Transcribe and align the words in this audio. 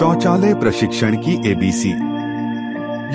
शौचालय 0.00 0.54
प्रशिक्षण 0.54 1.16
की 1.16 1.50
एबीसी 1.50 1.90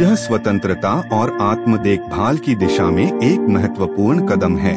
यह 0.03 0.15
स्वतंत्रता 0.15 1.09
और 1.13 1.38
आत्म 1.42 1.77
देखभाल 1.77 2.38
की 2.38 2.55
दिशा 2.55 2.85
में 2.85 3.19
एक 3.19 3.39
महत्वपूर्ण 3.39 4.27
कदम 4.27 4.58
है। 4.58 4.76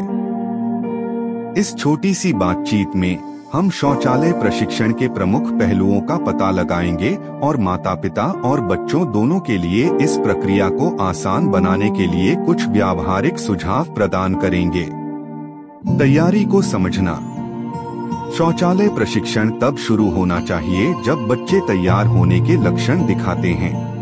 इस 1.61 1.77
छोटी 1.77 2.15
सी 2.15 2.33
बातचीत 2.33 2.89
में 2.97 3.19
हम 3.53 3.71
शौचालय 3.71 4.33
प्रशिक्षण 4.33 4.93
के 4.93 5.09
प्रमुख 5.09 5.43
पहलुओं 5.43 6.01
का 6.01 6.17
पता 6.17 6.51
लगाएँगे 6.51 7.15
और 7.43 7.57
माता 7.57 7.95
पिता 7.95 8.25
और 8.25 8.61
बच्चों 8.61 9.13
दोनों 9.13 9.41
के 9.41 9.59
लिए 9.59 9.91
इस 10.01 10.17
प्रक्रिया 10.17 10.69
को 10.69 10.97
आसान 10.97 11.47
बनाने 11.47 11.91
के 11.91 12.07
लिए 12.07 12.35
कुछ 12.37 12.69
व्यावहारिक 12.69 13.39
सुझाव 13.39 13.85
प्रदान 13.95 14.35
करेंगे। 14.35 14.89
तैयारी 15.99 16.45
को 16.45 16.63
समझना। 16.63 17.38
शौचालय 18.37 18.89
प्रशिक्षण 18.89 19.51
तब 19.51 19.77
शुरू 19.77 20.11
होना 20.11 20.41
चाहिए 20.41 20.95
जब 21.05 21.27
बच्चे 21.27 21.61
तैयार 21.61 22.07
होने 22.07 22.41
के 22.41 22.57
लक्षण 22.57 23.07
दिखाते 23.07 23.49
हैं। 23.49 23.99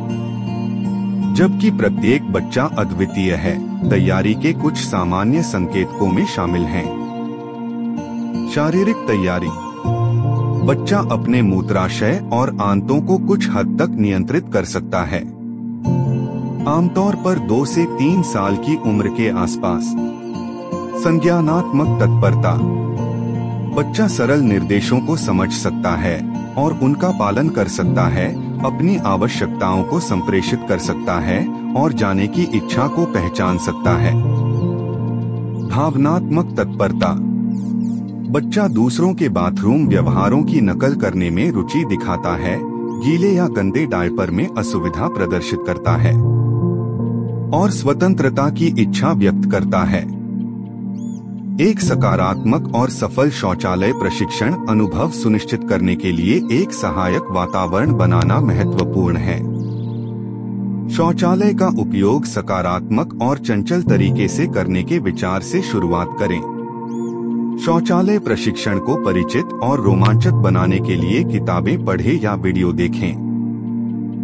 जबकि 1.35 1.71
प्रत्येक 1.71 2.33
बच्चा 2.33 2.65
अद्वितीय 2.65 3.33
है, 3.33 3.89
तैयारी 3.91 4.35
के 4.35 4.53
कुछ 4.53 4.75
सामान्य 4.75 5.43
संकेतकों 5.43 6.07
में 6.07 6.27
शामिल 6.27 6.63
हैं। 6.63 7.07
शारीरिक 8.55 8.97
तैयारी। 8.97 9.49
बच्चा 10.67 10.99
अपने 10.99 11.43
मूत्राशय 11.43 12.31
और 12.33 12.57
आंतों 12.61 13.01
को 13.01 13.19
कुछ 13.19 13.51
हद 13.51 13.77
तक 13.83 13.89
नियंत्रित 13.91 14.47
कर 14.53 14.65
सकता 14.65 15.03
है। 15.03 15.21
आमतौर 16.69 17.15
पर 17.15 17.39
दो 17.39 17.65
से 17.65 17.85
तीन 17.85 18.23
साल 18.23 18.57
की 18.57 18.77
उम्र 18.77 19.09
के 19.09 19.31
आसपास। 19.31 19.83
संज्ञानात्मक 21.05 22.01
तत्परता। 22.01 22.86
बच्चा 23.77 24.07
सरल 24.07 24.41
निर्देशों 24.41 25.01
को 25.01 25.17
समझ 25.17 25.53
सकता 25.53 25.97
है 25.97 26.45
और 26.59 26.79
उनका 26.83 27.09
पालन 27.09 27.49
कर 27.49 27.69
सकता 27.69 28.09
है, 28.09 28.29
अपनी 28.65 28.97
आवश्यकताओं 28.97 29.83
को 29.85 30.01
संप्रेषित 30.01 30.61
कर 30.69 30.79
सकता 30.79 31.19
है 31.21 31.73
और 31.75 31.93
जाने 31.93 32.27
की 32.27 32.43
इच्छा 32.43 32.87
को 32.87 33.05
पहचान 33.05 33.59
सकता 33.59 33.97
है। 33.97 34.15
भावनात्मक 35.69 36.55
तत्परता। 36.57 37.13
बच्चा 38.33 38.69
दूसरों 38.69 39.15
के 39.15 39.29
बाथरूम 39.29 39.87
व्यवहारों 39.87 40.43
की 40.43 40.61
नकल 40.61 40.95
करने 40.95 41.31
में 41.31 41.51
रुचि 41.51 41.85
दिखाता 41.85 42.37
है, 42.37 42.59
गीले 43.01 43.33
या 43.33 43.47
गंदे 43.47 43.87
डायपर 43.87 44.31
में 44.31 44.49
असुविधा 44.59 45.09
प्रदर्शित 45.09 45.59
करता 45.67 45.97
है 45.97 46.15
और 47.51 47.71
स्वतंत्रता 47.71 48.51
की 48.51 48.67
इच्छा 48.67 49.13
व्यक्त 49.13 49.51
करता 49.51 49.85
है। 49.85 50.16
एक 51.61 51.81
सकारात्मक 51.81 52.75
और 52.75 52.91
सफल 52.91 53.31
शौचालय 53.31 53.93
प्रशिक्षण 53.93 54.55
अनुभव 54.69 55.11
सुनिश्चित 55.11 55.61
करने 55.69 55.95
के 55.97 56.13
लिए 56.13 56.35
एक 56.53 56.73
सहायक 56.73 57.23
वातावरण 57.31 57.93
बनाना 57.93 58.41
महत्वपूर्ण 58.41 59.17
है। 59.17 59.39
शौचालय 60.89 61.55
का 61.55 61.67
उपयोग 61.67 62.25
सकारात्मक 62.25 63.19
और 63.23 63.39
चंचल 63.39 63.83
तरीके 63.83 64.29
से 64.29 64.47
करने 64.47 64.83
के 64.83 64.99
विचार 64.99 65.43
से 65.43 65.63
शुरुआत 65.63 66.17
करें। 66.19 66.41
शौचालय 67.65 68.19
प्रशिक्षण 68.19 68.79
को 68.79 68.97
परिचित 69.05 69.45
और 69.63 69.81
रोमांचक 69.81 70.33
बनाने 70.33 70.79
के 70.79 70.97
लिए 70.97 71.25
किताबें 71.25 71.85
पढ़े 71.85 72.21
या 72.25 72.35
वीडियो 72.35 72.73
देखें। 72.73 73.27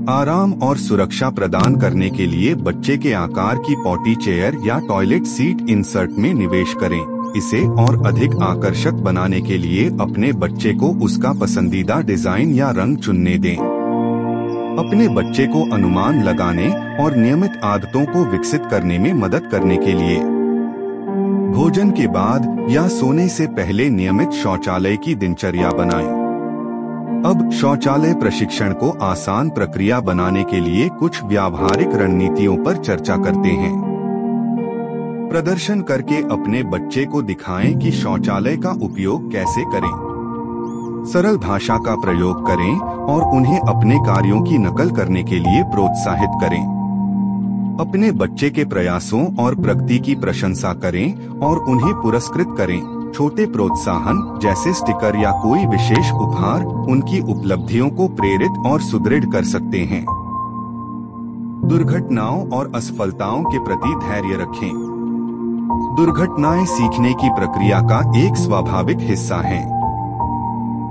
आराम 0.09 0.53
और 0.53 0.77
सुरक्षा 0.77 1.31
प्रदान 1.31 1.77
करने 1.77 2.11
के 2.11 2.27
लिए 2.27 2.55
बच्चे 2.55 2.97
के 2.99 3.13
आकार 3.13 3.57
की 3.57 3.75
पॉटी 3.75 4.15
चेयर 4.15 4.59
या 4.67 4.79
टॉयलेट 4.79 5.25
सीट 5.25 5.69
इंसर्ट 5.69 6.11
में 6.11 6.35
निवेश 6.35 6.75
करें। 6.75 7.22
इसे 7.37 7.67
और 7.67 8.07
अधिक 8.07 8.35
आकर्षक 8.43 8.93
बनाने 8.93 9.41
के 9.41 9.59
लिए 9.59 9.89
अपने 10.01 10.33
बच्चे 10.33 10.73
को 10.75 10.89
उसका 11.05 11.33
पसंदीदा 11.33 12.01
डिज़ाइन 12.01 12.53
या 12.55 12.71
रंग 12.71 12.97
चुनने 12.97 13.39
दें। 13.39 13.57
अपने 14.79 15.09
बच्चे 15.09 15.47
को 15.47 15.63
अनुमान 15.75 16.23
लगाने 16.23 16.69
और 16.97 17.17
नियमित 17.17 17.61
आदतों 17.65 18.05
को 18.05 18.25
विकसित 18.25 18.63
करने 18.71 18.99
में 18.99 19.13
मदद 19.13 19.49
करने 19.53 19.77
के 19.77 19.93
लिए। 19.93 20.19
भोजन 21.53 21.91
के 21.91 22.07
बाद 22.07 22.67
या 22.71 22.89
सोने 22.89 23.29
से 23.29 23.47
पहले 23.47 23.89
नियमित 23.91 24.31
शौचालय 24.33 24.97
की 24.97 25.15
दिनचर्या 25.15 25.71
बनाएँ। 25.71 26.21
अब 27.27 27.51
शौचालय 27.51 28.15
प्रशिक्षण 28.15 28.73
को 28.73 28.91
आसान 29.03 29.51
प्रक्रिया 29.51 30.01
बनाने 30.01 30.45
के 30.45 30.61
लिए 30.61 30.89
कुछ 30.89 31.23
व्यावहारिक 31.25 31.89
रणनीतियों 31.95 32.57
पर 32.57 32.77
चर्चा 32.77 33.17
करते 33.17 33.49
हैं। 33.49 33.92
प्रदर्शन 35.33 35.81
करके 35.81 36.17
अपने 36.17 36.63
बच्चे 36.63 37.05
को 37.05 37.23
दिखाएँ 37.23 37.75
कि 37.75 37.91
शौचालय 37.91 38.57
का 38.57 38.71
उपयोग 38.71 39.33
कैसे 39.33 39.65
करें। 39.65 41.05
सरल 41.13 41.37
भाषा 41.37 41.77
का 41.77 41.95
प्रयोग 41.95 42.47
करें 42.47 42.79
और 42.81 43.23
उन्हें 43.37 43.59
अपने 43.59 43.99
कार्यों 43.99 44.43
की 44.43 44.59
नकल 44.59 44.91
करने 44.91 45.23
के 45.23 45.39
लिए 45.39 45.63
प्रोत्साहित 45.63 46.31
करें। 46.41 46.63
अपने 47.81 48.13
बच्चे 48.13 48.51
के 48.51 48.65
प्रयासों 48.65 49.37
और 49.37 49.55
प्रगति 49.55 49.99
की 49.99 50.15
प्रशंसा 50.15 50.73
करें 50.75 51.39
और 51.39 51.59
उन्हें 51.59 51.95
पुरस्कृत 51.95 52.55
करें। 52.59 53.13
छोटे 53.15 53.47
प्रोत्साहन 53.47 54.39
जैसे 54.43 54.73
स्टिकर 54.73 55.17
या 55.17 55.33
कोई 55.33 55.67
विशेष 55.67 56.13
उपहार 56.13 56.65
उनकी 56.65 57.21
उपलब्धियों 57.21 57.91
को 57.91 58.09
प्रेरित 58.09 58.63
और 58.67 58.81
सुदृढ़ 58.81 59.25
कर 59.25 59.45
सकते 59.45 59.79
हैं। 59.79 60.05
दुर्घटनाओं 61.65 62.49
और 62.49 62.73
असफलताओं 62.75 63.43
के 63.43 63.59
प्रति 63.59 63.95
धैर्य 63.95 64.43
रखें। 64.43 64.92
दुर्घटनाएँ 65.83 66.67
सीखने 66.67 67.15
की 67.15 67.29
प्रक्रिया 67.29 67.81
का 67.81 68.27
एक 68.27 68.37
स्वाभाविक 68.37 68.99
हिस्सा 69.01 69.37
हैं। 69.37 69.83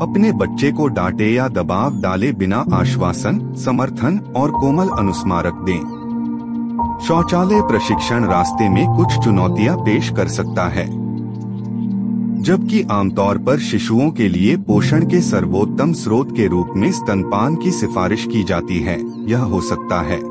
अपने 0.02 0.32
बच्चे 0.32 0.72
को 0.72 0.88
डांटे 0.88 1.34
या 1.34 1.48
दबाव 1.48 2.02
डाले 2.02 2.32
बिना 2.32 2.66
आश्वासन, 2.74 3.54
समर्थन 3.54 4.34
और 4.38 4.52
कोमल 4.52 4.88
अनुस्मारक 4.88 5.54
दें। 5.54 6.02
शौचालय 7.08 7.62
प्रशिक्षण 7.62 8.26
रास्ते 8.26 8.70
में 8.70 8.88
कुछ 8.88 9.18
चुनौतियाँ 9.18 9.78
पेश 9.78 10.10
कर 10.10 10.28
सकता 10.28 10.68
है। 10.68 11.02
जबकि 12.42 12.88
आमतौर 12.92 13.38
पर 13.38 13.60
शिशुओं 13.60 14.10
के 14.12 14.30
लिए 14.30 14.58
पोषण 14.58 15.06
के 15.06 15.22
सर्वोत्तम 15.22 15.94
स्रोत 15.94 16.36
के 16.38 16.48
रूप 16.48 16.74
में 16.76 16.92
स्तनपान 16.92 17.56
की 17.56 17.72
सिफारिश 17.72 18.26
की 18.26 18.44
जाती 18.44 18.80
है, 18.80 19.30
यह 19.32 19.40
हो 19.40 19.62
सकता 19.62 20.02
है। 20.02 20.31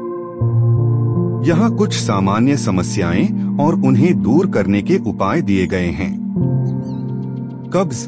यहाँ 1.44 1.70
कुछ 1.76 1.94
सामान्य 1.94 2.56
समस्याएँ 2.56 3.56
और 3.60 3.74
उन्हें 3.80 4.22
दूर 4.22 4.46
करने 4.46 4.82
के 4.82 4.98
उपाय 4.98 5.42
दिए 5.42 5.66
गए 5.66 5.90
हैं। 5.90 6.12
कब्ज। 7.74 8.06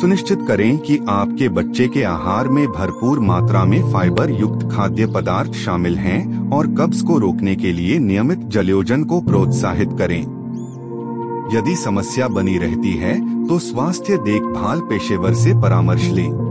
सुनिश्चित 0.00 0.38
करें 0.48 0.78
कि 0.78 0.98
आपके 1.08 1.48
बच्चे 1.48 1.86
के 1.88 2.02
आहार 2.02 2.48
में 2.48 2.66
भरपूर 2.68 3.20
मात्रा 3.20 3.64
में 3.64 3.92
फाइबर 3.92 4.30
युक्त 4.30 4.68
खाद्य 4.72 5.06
पदार्थ 5.06 5.52
शामिल 5.54 5.96
हैं 5.96 6.50
और 6.50 6.66
कब्ज 6.74 7.02
को 7.02 7.18
रोकने 7.18 7.54
के 7.56 7.72
लिए 7.72 7.98
नियमित 7.98 8.38
जलयोजन 8.38 9.04
को 9.04 9.20
प्रोत्साहित 9.20 9.96
करें। 9.98 10.20
यदि 11.54 11.76
समस्या 11.76 12.28
बनी 12.28 12.58
रहती 12.58 12.92
है 12.92 13.14
तो 13.46 13.58
स्वास्थ्य 13.58 14.16
देखभाल 14.16 14.80
पेशेवर 14.80 15.34
से 15.34 15.54
परामर्श 15.54 16.08
लें। 16.08 16.45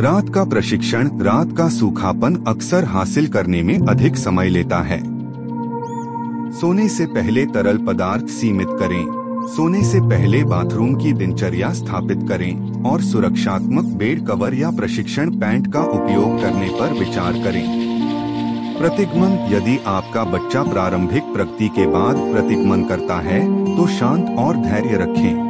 रात 0.00 0.28
का 0.28 0.44
प्रशिक्षण, 0.44 1.08
रात 1.20 1.56
का 1.56 1.68
सूखापन 1.68 2.36
अक्सर 2.48 2.84
हासिल 2.84 3.26
करने 3.28 3.62
में 3.62 3.78
अधिक 3.78 4.16
समय 4.16 4.48
लेता 4.48 4.78
है। 4.78 4.98
सोने 6.52 6.88
से 6.88 7.06
पहले 7.06 7.44
तरल 7.46 7.78
पदार्थ 7.78 8.28
सीमित 8.30 8.68
करें। 8.70 9.04
सोने 9.46 9.82
से 9.82 10.00
पहले 10.00 10.42
बाथरूम 10.44 10.94
की 10.94 11.12
दिनचर्या 11.12 11.72
स्थापित 11.72 12.24
करें 12.28 12.82
और 12.82 13.02
सुरक्षात्मक 13.02 13.92
बेड 13.94 14.26
कवर 14.26 14.54
या 14.54 14.70
प्रशिक्षण 14.70 15.30
पैंट 15.30 15.72
का 15.72 15.82
उपयोग 15.82 16.40
करने 16.42 16.68
पर 16.70 16.98
विचार 16.98 17.32
करें। 17.32 17.64
प्रतिगमन, 18.78 19.38
यदि 19.50 19.78
आपका 19.86 20.24
बच्चा 20.24 20.62
प्रारंभिक 20.62 21.22
प्रगति 21.22 21.68
के 21.68 21.86
बाद 21.86 22.16
प्रतिगमन 22.32 22.84
करता 22.84 23.20
है 23.20 23.40
तो 23.76 23.86
शांत 23.88 24.36
और 24.38 24.56
धैर्य 24.56 24.96
रखें। 24.96 25.49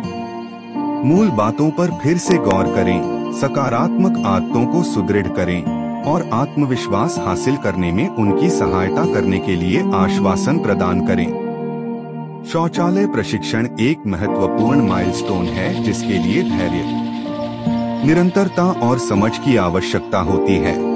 मूल 1.05 1.29
बातों 1.29 1.71
पर 1.71 1.91
फिर 2.03 2.19
से 2.19 2.37
गौर 2.39 2.65
करें, 2.75 3.33
सकारात्मक 3.33 4.23
आदतों 4.27 4.65
को 4.67 4.83
सुदृढ़ 4.83 5.29
करें 5.29 6.03
और 6.05 6.29
आत्मविश्वास 6.33 7.17
हासिल 7.19 7.57
करने 7.57 7.93
में 7.93 8.09
उनकी 8.09 8.51
सहायता 8.51 9.05
करने 9.15 9.39
के 9.39 9.57
लिए 9.57 9.83
आश्वासन 9.95 10.59
प्रदान 10.59 11.07
करें। 11.07 12.45
शौचालय 12.47 13.07
प्रशिक्षण 13.07 13.69
एक 13.81 14.07
महत्वपूर्ण 14.07 14.87
माइलस्टोन 14.89 15.47
है 15.47 15.73
जिसके 15.85 16.19
लिए 16.19 16.43
धैर्य, 16.43 16.83
निरंतरता 18.07 18.71
और 18.83 18.99
समझ 18.99 19.37
की 19.39 19.57
आवश्यकता 19.57 20.21
होती 20.21 20.57
है। 20.57 20.90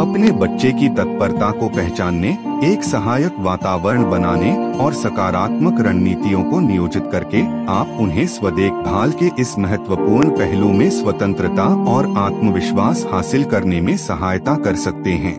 अपने 0.00 0.30
बच्चे 0.30 0.70
की 0.72 0.88
तत्परता 0.88 1.50
को 1.50 1.68
पहचानने, 1.68 2.28
एक 2.64 2.84
सहायक 2.84 3.34
वातावरण 3.38 4.10
बनाने 4.10 4.52
और 4.74 4.92
सकारात्मक 4.92 5.80
रणनीतियों 5.80 6.42
को 6.44 6.60
नियोजित 6.60 7.08
करके 7.12 7.42
आप 7.66 7.96
उन्हें 8.00 8.26
स्वदेखभाल 8.26 9.10
के 9.12 9.30
इस 9.38 9.58
महत्वपूर्ण 9.58 10.30
पहलू 10.30 10.68
में 10.68 10.88
स्वतंत्रता 10.90 11.64
और 11.92 12.06
आत्मविश्वास 12.18 13.06
हासिल 13.12 13.44
करने 13.44 13.80
में 13.80 13.96
सहायता 13.96 14.54
कर 14.54 14.76
सकते 14.76 15.10
हैं। 15.10 15.38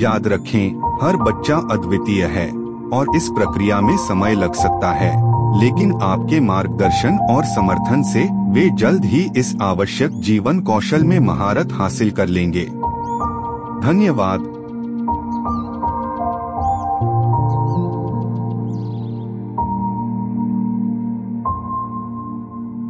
याद 0.00 0.26
रखें, 0.26 0.98
हर 1.02 1.16
बच्चा 1.16 1.56
अद्वितीय 1.70 2.24
है 2.24 2.48
और 2.92 3.16
इस 3.16 3.28
प्रक्रिया 3.28 3.80
में 3.80 3.96
समय 3.96 4.34
लग 4.34 4.54
सकता 4.54 4.90
है, 4.92 5.12
लेकिन 5.60 5.94
आपके 6.02 6.40
मार्गदर्शन 6.40 7.16
और 7.30 7.44
समर्थन 7.44 8.02
से 8.02 8.28
वे 8.50 8.68
जल्द 8.70 9.04
ही 9.04 9.30
इस 9.36 9.54
आवश्यक 9.62 10.20
जीवन 10.20 10.60
कौशल 10.60 11.04
में 11.04 11.18
महारत 11.20 11.72
हासिल 11.72 12.10
कर 12.10 12.28
लेंगे। 12.28 12.68
धन्यवाद। 13.80 14.59